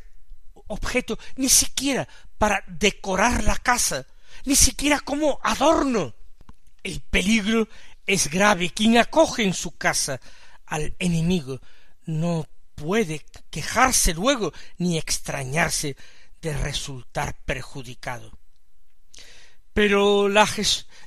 objeto 0.67 1.17
ni 1.35 1.49
siquiera 1.49 2.07
para 2.37 2.63
decorar 2.67 3.43
la 3.43 3.57
casa, 3.57 4.05
ni 4.45 4.55
siquiera 4.55 4.99
como 4.99 5.39
adorno. 5.43 6.13
El 6.83 7.01
peligro 7.01 7.67
es 8.05 8.29
grave. 8.29 8.69
Quien 8.71 8.97
acoge 8.97 9.43
en 9.43 9.53
su 9.53 9.77
casa 9.77 10.19
al 10.67 10.95
enemigo 10.99 11.59
no 12.05 12.47
puede 12.75 13.25
quejarse 13.49 14.13
luego 14.13 14.53
ni 14.77 14.97
extrañarse 14.97 15.97
de 16.41 16.55
resultar 16.55 17.35
perjudicado. 17.43 18.37
Pero 19.73 20.27
la, 20.27 20.47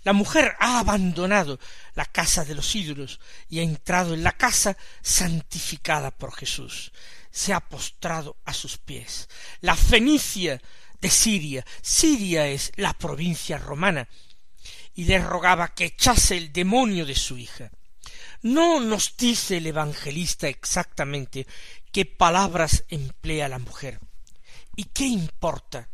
la 0.05 0.12
mujer 0.12 0.55
ha 0.61 0.79
abandonado 0.79 1.59
la 1.94 2.05
casa 2.05 2.44
de 2.44 2.55
los 2.55 2.75
ídolos 2.75 3.20
y 3.49 3.59
ha 3.59 3.62
entrado 3.62 4.14
en 4.14 4.23
la 4.23 4.33
casa 4.33 4.77
santificada 5.03 6.11
por 6.11 6.35
Jesús. 6.35 6.92
Se 7.31 7.53
ha 7.53 7.61
postrado 7.61 8.37
a 8.44 8.55
sus 8.55 8.79
pies. 8.79 9.29
La 9.61 9.75
Fenicia 9.75 10.61
de 11.01 11.11
Siria. 11.11 11.64
Siria 11.83 12.46
es 12.46 12.73
la 12.77 12.92
provincia 12.92 13.59
romana. 13.59 14.09
Y 14.94 15.05
le 15.05 15.18
rogaba 15.18 15.75
que 15.75 15.87
echase 15.87 16.37
el 16.37 16.53
demonio 16.53 17.07
de 17.07 17.14
su 17.14 17.38
hija. 17.38 17.70
No 18.42 18.81
nos 18.81 19.16
dice 19.18 19.59
el 19.59 19.66
evangelista 19.66 20.48
exactamente 20.48 21.46
qué 21.92 22.07
palabras 22.07 22.85
emplea 22.88 23.48
la 23.48 23.59
mujer. 23.59 24.00
¿Y 24.76 24.85
qué 24.85 25.05
importa? 25.05 25.88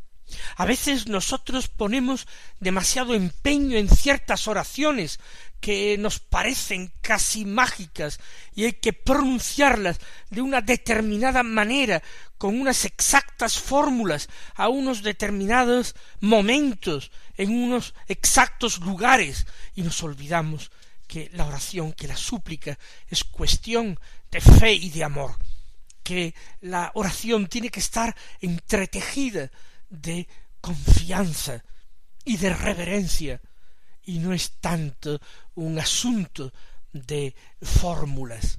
A 0.56 0.64
veces 0.64 1.09
nosotros 1.09 1.66
ponemos 1.68 2.28
demasiado 2.61 3.14
empeño 3.14 3.78
en 3.78 3.88
ciertas 3.88 4.46
oraciones 4.46 5.18
que 5.61 5.96
nos 5.98 6.20
parecen 6.20 6.92
casi 7.00 7.44
mágicas 7.44 8.20
y 8.54 8.64
hay 8.64 8.74
que 8.74 8.92
pronunciarlas 8.92 9.98
de 10.30 10.40
una 10.40 10.61
determinada 10.61 11.42
manera, 11.42 12.02
con 12.38 12.61
unas 12.61 12.85
exactas 12.85 13.59
fórmulas, 13.59 14.28
a 14.54 14.68
unos 14.68 15.02
determinados 15.02 15.96
momentos, 16.20 17.11
en 17.37 17.50
unos 17.50 17.94
exactos 18.06 18.78
lugares, 18.78 19.46
y 19.74 19.82
nos 19.82 20.02
olvidamos 20.02 20.70
que 21.06 21.30
la 21.34 21.46
oración, 21.46 21.92
que 21.92 22.08
la 22.08 22.16
súplica 22.16 22.78
es 23.08 23.24
cuestión 23.24 23.98
de 24.30 24.40
fe 24.40 24.72
y 24.72 24.90
de 24.90 25.04
amor, 25.04 25.36
que 26.02 26.34
la 26.60 26.90
oración 26.94 27.46
tiene 27.46 27.70
que 27.70 27.80
estar 27.80 28.14
entretejida 28.40 29.50
de 29.88 30.28
confianza 30.60 31.64
y 32.24 32.36
de 32.36 32.54
reverencia, 32.54 33.40
y 34.02 34.18
no 34.18 34.32
es 34.32 34.52
tanto 34.60 35.20
un 35.54 35.78
asunto 35.78 36.52
de 36.92 37.34
fórmulas. 37.60 38.58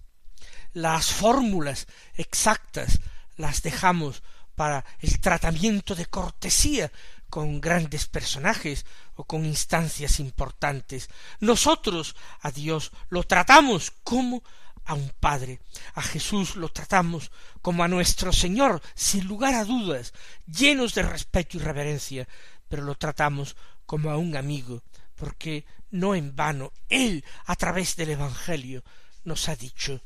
Las 0.73 1.07
fórmulas 1.07 1.87
exactas 2.15 2.99
las 3.35 3.61
dejamos 3.61 4.23
para 4.55 4.85
el 4.99 5.19
tratamiento 5.19 5.95
de 5.95 6.05
cortesía 6.07 6.91
con 7.29 7.61
grandes 7.61 8.07
personajes 8.07 8.85
o 9.17 9.25
con 9.25 9.45
instancias 9.45 10.21
importantes. 10.21 11.09
Nosotros 11.39 12.15
a 12.41 12.51
Dios 12.51 12.91
lo 13.09 13.23
tratamos 13.23 13.91
como 14.03 14.43
a 14.85 14.93
un 14.93 15.11
Padre. 15.19 15.59
A 15.95 16.01
Jesús 16.01 16.55
lo 16.55 16.69
tratamos 16.69 17.31
como 17.61 17.83
a 17.83 17.89
nuestro 17.89 18.31
Señor, 18.31 18.81
sin 18.95 19.27
lugar 19.27 19.53
a 19.53 19.65
dudas, 19.65 20.13
llenos 20.45 20.93
de 20.93 21.03
respeto 21.03 21.57
y 21.57 21.59
reverencia, 21.59 22.27
pero 22.69 22.83
lo 22.83 22.95
tratamos 22.95 23.57
como 23.85 24.09
a 24.09 24.17
un 24.17 24.37
amigo, 24.37 24.83
porque 25.15 25.65
no 25.91 26.15
en 26.15 26.35
vano 26.35 26.71
Él, 26.87 27.25
a 27.45 27.55
través 27.55 27.95
del 27.95 28.11
Evangelio, 28.11 28.83
nos 29.23 29.49
ha 29.49 29.55
dicho 29.55 30.01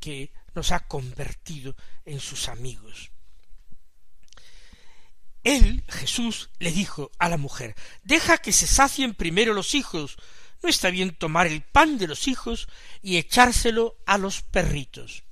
que 0.00 0.32
nos 0.54 0.72
ha 0.72 0.80
convertido 0.80 1.74
en 2.04 2.20
sus 2.20 2.48
amigos. 2.48 3.10
Él, 5.46 5.84
Jesús, 5.86 6.50
le 6.58 6.72
dijo 6.72 7.12
a 7.20 7.28
la 7.28 7.36
mujer, 7.36 7.76
deja 8.02 8.38
que 8.38 8.50
se 8.50 8.66
sacien 8.66 9.14
primero 9.14 9.54
los 9.54 9.76
hijos, 9.76 10.16
no 10.60 10.68
está 10.68 10.90
bien 10.90 11.14
tomar 11.14 11.46
el 11.46 11.62
pan 11.62 11.98
de 11.98 12.08
los 12.08 12.26
hijos 12.26 12.66
y 13.00 13.16
echárselo 13.16 13.96
a 14.06 14.18
los 14.18 14.42
perritos. 14.42 15.22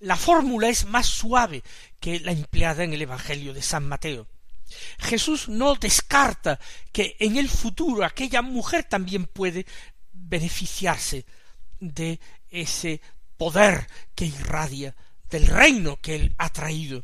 La 0.00 0.16
fórmula 0.16 0.68
es 0.68 0.84
más 0.84 1.06
suave 1.06 1.62
que 1.98 2.20
la 2.20 2.32
empleada 2.32 2.84
en 2.84 2.92
el 2.92 3.00
Evangelio 3.00 3.54
de 3.54 3.62
San 3.62 3.88
Mateo. 3.88 4.28
Jesús 4.98 5.48
no 5.48 5.76
descarta 5.76 6.60
que 6.92 7.16
en 7.18 7.38
el 7.38 7.48
futuro 7.48 8.04
aquella 8.04 8.42
mujer 8.42 8.84
también 8.84 9.24
puede 9.24 9.64
beneficiarse 10.12 11.24
de 11.80 12.20
ese 12.50 13.00
poder 13.38 13.86
que 14.14 14.26
irradia 14.26 14.94
del 15.30 15.46
reino 15.46 15.96
que 16.02 16.16
él 16.16 16.34
ha 16.36 16.50
traído. 16.50 17.02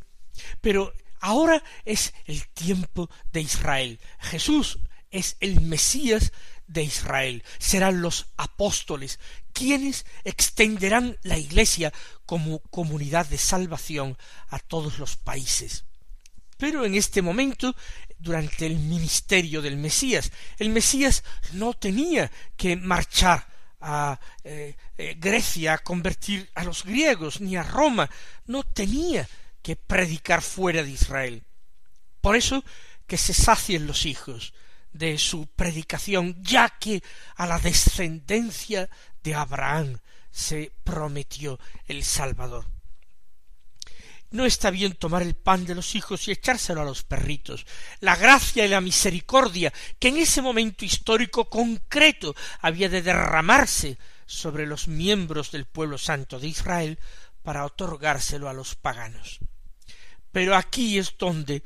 Pero 0.61 0.93
ahora 1.23 1.63
es 1.87 2.13
el 2.27 2.47
tiempo 2.49 3.09
de 3.33 3.41
Israel. 3.41 3.99
Jesús 4.21 4.79
es 5.11 5.37
el 5.41 5.63
Mesías 5.63 6.33
de 6.67 6.83
Israel. 6.83 7.43
Serán 7.59 8.03
los 8.03 8.27
apóstoles 8.37 9.19
quienes 9.53 10.05
extenderán 10.25 11.17
la 11.23 11.39
Iglesia 11.39 11.93
como 12.27 12.59
comunidad 12.59 13.27
de 13.27 13.39
salvación 13.39 14.19
a 14.49 14.59
todos 14.59 14.99
los 14.99 15.17
países. 15.17 15.85
Pero 16.59 16.85
en 16.85 16.95
este 16.95 17.23
momento, 17.23 17.75
durante 18.19 18.67
el 18.67 18.77
ministerio 18.77 19.63
del 19.63 19.77
Mesías, 19.77 20.31
el 20.59 20.71
Mesías 20.71 21.23
no 21.53 21.75
tenía 21.75 22.31
que 22.57 22.77
marchar 22.77 23.47
a 23.81 24.19
eh, 24.45 24.77
eh, 24.97 25.17
Grecia 25.19 25.75
a 25.75 25.79
convertir 25.79 26.49
a 26.55 26.63
los 26.65 26.85
griegos, 26.85 27.41
ni 27.41 27.57
a 27.57 27.65
Roma, 27.65 28.09
no 28.47 28.63
tenía 28.63 29.29
que 29.63 29.77
predicar 29.77 30.43
fuera 30.43 30.83
de 30.83 30.91
Israel. 30.91 31.45
Por 32.21 32.37
eso 32.37 32.65
que 33.07 33.17
se 33.17 33.35
sacien 33.35 33.87
los 33.87 34.07
hijos, 34.07 34.53
de 34.93 35.19
su 35.19 35.47
predicación, 35.47 36.37
ya 36.43 36.69
que 36.69 37.03
a 37.37 37.47
la 37.47 37.59
descendencia 37.59 38.89
de 39.23 39.35
Abraham 39.35 39.99
se 40.31 40.73
prometió 40.85 41.59
el 41.87 42.05
Salvador. 42.05 42.67
no 44.31 44.47
está 44.47 44.71
bien 44.71 44.95
tomar 44.95 45.21
el 45.21 45.35
pan 45.35 45.67
de 45.67 45.75
los 45.75 45.95
hijos 45.95 46.27
y 46.27 46.33
echárselo 46.33 46.81
a 46.81 46.87
los 46.87 47.03
perritos. 47.03 47.67
La 48.01 48.17
gracia 48.17 48.65
y 48.65 48.69
la 48.69 48.81
misericordia 48.81 49.71
que 49.99 50.09
en 50.09 50.17
ese 50.17 50.41
momento 50.41 50.87
histórico 50.87 51.51
concreto 51.51 52.35
había 52.61 52.89
de 52.89 53.03
derramarse 53.03 53.99
sobre 54.25 54.67
los 54.67 54.89
miembros 54.89 55.51
del 55.51 55.67
pueblo 55.67 55.99
santo 55.99 56.41
de 56.41 56.49
Israel 56.49 56.99
para 57.43 57.67
otorgárselo 57.67 58.49
a 58.49 58.55
los 58.55 58.75
paganos. 58.75 59.39
Pero 60.33 60.57
aquí 60.57 60.99
es 60.99 61.17
donde 61.17 61.63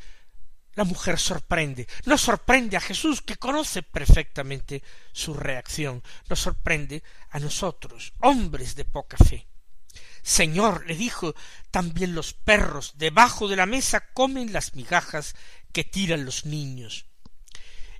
la 0.75 0.85
mujer 0.85 1.19
sorprende, 1.19 1.89
no 2.05 2.19
sorprende 2.19 2.77
a 2.77 2.81
Jesús, 2.81 3.23
que 3.23 3.37
conoce 3.37 3.83
perfectamente 3.83 4.83
su 5.11 5.33
reacción, 5.33 6.03
nos 6.29 6.41
sorprende 6.41 7.03
a 7.31 7.39
nosotros, 7.39 8.13
hombres 8.21 8.75
de 8.75 8.85
poca 8.85 9.17
fe. 9.17 9.47
Señor, 10.23 10.85
le 10.87 10.95
dijo, 10.95 11.35
también 11.71 12.15
los 12.15 12.35
perros 12.35 12.95
debajo 12.97 13.49
de 13.49 13.57
la 13.57 13.65
mesa 13.65 14.13
comen 14.13 14.53
las 14.53 14.75
migajas 14.75 15.35
que 15.73 15.85
tiran 15.85 16.27
los 16.27 16.45
niños. 16.45 17.07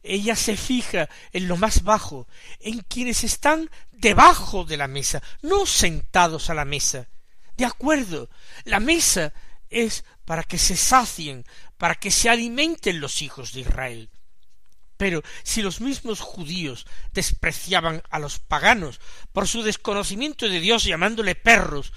Ella 0.03 0.37
se 0.37 0.57
fija 0.57 1.09
en 1.33 1.49
lo 1.49 1.57
más 1.57 1.83
bajo, 1.83 2.29
en 2.61 2.81
quienes 2.81 3.25
están 3.25 3.71
debajo 3.91 4.65
de 4.65 4.77
la 4.77 4.87
mesa, 4.87 5.23
no 5.41 5.67
sentados 5.67 6.51
a 6.51 6.55
la 6.55 6.65
mesa. 6.65 7.09
De 7.57 7.65
acuerdo, 7.65 8.29
la 8.65 8.81
mesa 8.81 9.33
es 9.71 10.05
para 10.27 10.45
que 10.45 10.59
se 10.59 10.77
sacien, 10.77 11.47
para 11.79 11.95
que 11.95 12.11
se 12.11 12.29
alimenten 12.29 13.01
los 13.01 13.23
hijos 13.23 13.53
de 13.53 13.61
Israel. 13.61 14.11
Pero 14.99 15.23
si 15.43 15.63
los 15.63 15.81
mismos 15.81 16.21
judíos 16.21 16.87
despreciaban 17.13 18.03
a 18.11 18.19
los 18.19 18.39
paganos 18.39 19.01
por 19.33 19.47
su 19.47 19.63
desconocimiento 19.63 20.49
de 20.49 20.61
Dios 20.61 20.85
llamándole 20.85 21.35
perros, 21.35 21.93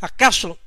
¿acaso 0.00 0.58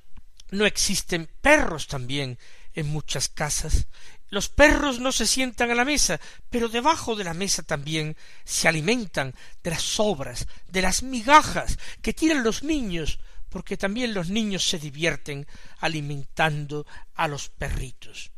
no 0.51 0.65
existen 0.65 1.29
perros 1.41 1.87
también 1.87 2.39
en 2.73 2.87
muchas 2.87 3.29
casas? 3.29 3.87
Los 4.29 4.47
perros 4.47 4.99
no 4.99 5.11
se 5.11 5.25
sientan 5.25 5.71
a 5.71 5.75
la 5.75 5.85
mesa, 5.85 6.19
pero 6.51 6.69
debajo 6.69 7.15
de 7.15 7.23
la 7.23 7.33
mesa 7.33 7.63
también 7.63 8.15
se 8.45 8.67
alimentan 8.67 9.33
de 9.63 9.71
las 9.71 9.81
sobras, 9.81 10.47
de 10.67 10.83
las 10.83 11.01
migajas 11.01 11.79
que 12.03 12.13
tiran 12.13 12.43
los 12.43 12.61
niños 12.61 13.19
porque 13.49 13.77
también 13.77 14.13
los 14.13 14.29
niños 14.29 14.67
se 14.67 14.79
divierten 14.79 15.47
alimentando 15.79 16.85
a 17.15 17.27
los 17.27 17.49
perritos. 17.49 18.31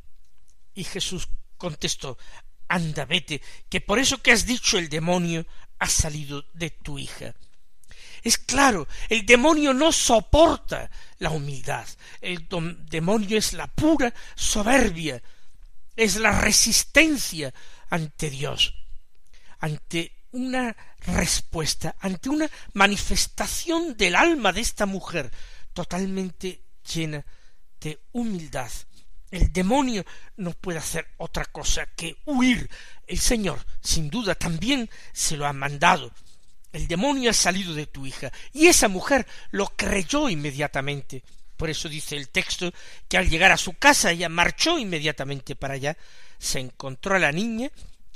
Y 0.74 0.84
Jesús 0.84 1.28
contestó 1.58 2.18
Anda, 2.68 3.04
vete, 3.06 3.42
que 3.70 3.82
por 3.82 4.00
eso 4.00 4.22
que 4.22 4.32
has 4.32 4.46
dicho 4.46 4.78
el 4.78 4.88
demonio 4.88 5.46
ha 5.80 5.88
salido 5.88 6.46
de 6.54 6.70
tu 6.70 6.98
hija. 6.98 7.36
Es 8.24 8.38
claro, 8.38 8.88
el 9.10 9.26
demonio 9.26 9.74
no 9.74 9.92
soporta 9.92 10.90
la 11.18 11.32
humildad. 11.32 11.88
El 12.22 12.48
demonio 12.88 13.38
es 13.38 13.54
la 13.54 13.68
pura 13.68 14.14
soberbia, 14.36 15.22
es 15.96 16.16
la 16.16 16.40
resistencia 16.40 17.54
ante 17.90 18.30
Dios, 18.30 18.74
ante 19.60 20.21
una 20.32 20.76
respuesta 21.06 21.96
ante 22.00 22.30
una 22.30 22.50
manifestación 22.74 23.96
del 23.98 24.16
alma 24.16 24.52
de 24.52 24.62
esta 24.62 24.86
mujer 24.86 25.32
totalmente 25.74 26.62
llena 26.94 27.26
de 27.80 28.00
humildad. 28.14 28.72
El 29.30 29.52
demonio 29.54 30.06
no 30.38 30.52
puede 30.52 30.80
hacer 30.80 31.08
otra 31.18 31.46
cosa 31.46 31.86
que 31.96 32.18
huir. 32.26 32.70
El 33.08 33.20
Señor, 33.20 33.66
sin 33.82 34.10
duda, 34.10 34.36
también 34.36 34.90
se 35.14 35.38
lo 35.38 35.46
ha 35.46 35.54
mandado. 35.54 36.12
El 36.74 36.88
demonio 36.88 37.30
ha 37.30 37.34
salido 37.34 37.74
de 37.74 37.88
tu 37.88 38.06
hija. 38.06 38.32
Y 38.54 38.68
esa 38.68 38.90
mujer 38.90 39.26
lo 39.52 39.68
creyó 39.68 40.30
inmediatamente. 40.30 41.24
Por 41.56 41.70
eso 41.70 41.88
dice 41.88 42.18
el 42.18 42.30
texto 42.30 42.74
que 43.08 43.18
al 43.18 43.30
llegar 43.30 43.52
a 43.52 43.58
su 43.58 43.74
casa 43.74 44.12
ella 44.12 44.30
marchó 44.30 44.78
inmediatamente 44.80 45.56
para 45.56 45.76
allá, 45.76 45.98
se 46.38 46.60
encontró 46.60 47.16
a 47.16 47.20
la 47.20 47.32
niña 47.32 47.72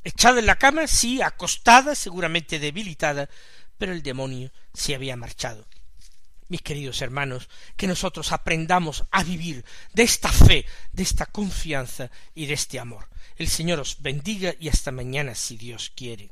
echada 0.05 0.39
en 0.39 0.45
la 0.45 0.55
cama, 0.55 0.87
sí, 0.87 1.21
acostada, 1.21 1.95
seguramente 1.95 2.59
debilitada, 2.59 3.27
pero 3.77 3.91
el 3.91 4.03
demonio 4.03 4.51
se 4.73 4.95
había 4.95 5.17
marchado. 5.17 5.67
Mis 6.47 6.61
queridos 6.61 7.01
hermanos, 7.01 7.49
que 7.75 7.87
nosotros 7.87 8.31
aprendamos 8.31 9.03
a 9.11 9.23
vivir 9.23 9.65
de 9.93 10.03
esta 10.03 10.31
fe, 10.31 10.65
de 10.93 11.03
esta 11.03 11.25
confianza 11.25 12.11
y 12.35 12.45
de 12.45 12.53
este 12.53 12.79
amor. 12.79 13.09
El 13.35 13.49
Señor 13.49 13.79
os 13.79 14.01
bendiga 14.01 14.53
y 14.59 14.69
hasta 14.69 14.91
mañana 14.91 15.33
si 15.33 15.57
Dios 15.57 15.91
quiere. 15.95 16.31